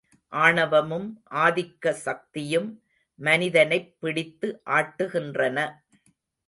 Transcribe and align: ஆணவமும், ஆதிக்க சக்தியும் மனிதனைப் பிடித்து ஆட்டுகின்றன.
ஆணவமும், 0.27 1.23
ஆதிக்க 1.31 1.91
சக்தியும் 1.91 2.83
மனிதனைப் 3.15 3.95
பிடித்து 3.99 4.61
ஆட்டுகின்றன. 4.65 5.71